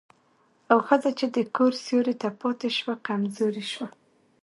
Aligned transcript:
او 0.71 0.77
ښځه 0.87 1.09
چې 1.19 1.25
د 1.35 1.37
کور 1.55 1.73
سيوري 1.85 2.15
ته 2.21 2.29
پاتې 2.41 2.69
شوه، 2.77 2.95
کمزورې 3.07 3.65
شوه. 3.71 3.87